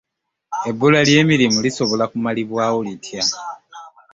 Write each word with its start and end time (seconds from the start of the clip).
Ebbula 0.69 0.99
ly'emirimu 1.07 1.57
lisobola 1.65 2.05
kumalibwaawo 2.11 2.79
litya? 2.87 3.23